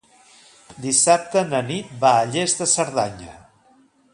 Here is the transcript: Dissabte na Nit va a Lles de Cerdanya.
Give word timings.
Dissabte 0.85 1.43
na 1.51 1.61
Nit 1.67 1.91
va 2.05 2.15
a 2.17 2.25
Lles 2.33 2.59
de 2.63 2.69
Cerdanya. 2.73 3.37